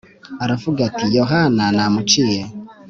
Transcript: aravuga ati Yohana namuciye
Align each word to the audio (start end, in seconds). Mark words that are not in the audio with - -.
aravuga 0.43 0.79
ati 0.89 1.05
Yohana 1.17 1.63
namuciye 1.75 2.41